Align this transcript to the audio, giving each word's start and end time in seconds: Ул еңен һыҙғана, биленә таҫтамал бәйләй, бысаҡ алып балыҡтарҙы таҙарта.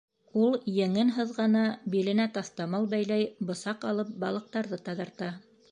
Ул 0.43 0.55
еңен 0.77 1.11
һыҙғана, 1.17 1.61
биленә 1.97 2.25
таҫтамал 2.39 2.91
бәйләй, 2.95 3.29
бысаҡ 3.51 3.87
алып 3.93 4.15
балыҡтарҙы 4.27 4.87
таҙарта. 4.91 5.33